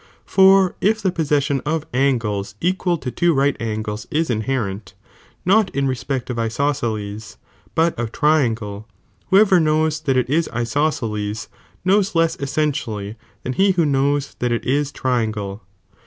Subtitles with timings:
[0.25, 4.95] For if the posseasion of angles equal to two right angles ia inherent,
[5.45, 7.37] not in respect of isosceles,
[7.75, 8.87] but of triangle,
[9.29, 11.49] whoever knows that it is isosceles
[11.85, 15.61] knows less essentially' than he who knows that it is triangle.